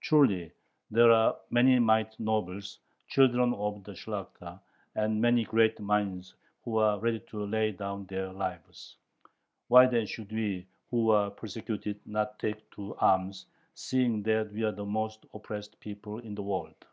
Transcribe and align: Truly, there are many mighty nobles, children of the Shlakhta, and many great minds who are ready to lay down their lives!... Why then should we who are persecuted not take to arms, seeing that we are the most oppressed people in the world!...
Truly, 0.00 0.50
there 0.90 1.12
are 1.12 1.36
many 1.48 1.78
mighty 1.78 2.16
nobles, 2.18 2.80
children 3.06 3.54
of 3.54 3.84
the 3.84 3.92
Shlakhta, 3.92 4.58
and 4.96 5.20
many 5.20 5.44
great 5.44 5.78
minds 5.78 6.34
who 6.64 6.78
are 6.78 6.98
ready 6.98 7.20
to 7.30 7.44
lay 7.46 7.70
down 7.70 8.04
their 8.06 8.32
lives!... 8.32 8.96
Why 9.68 9.86
then 9.86 10.06
should 10.06 10.32
we 10.32 10.66
who 10.90 11.10
are 11.10 11.30
persecuted 11.30 12.00
not 12.04 12.36
take 12.40 12.68
to 12.72 12.96
arms, 12.96 13.46
seeing 13.74 14.24
that 14.24 14.52
we 14.52 14.64
are 14.64 14.72
the 14.72 14.84
most 14.84 15.24
oppressed 15.32 15.78
people 15.78 16.18
in 16.18 16.34
the 16.34 16.42
world!... 16.42 16.84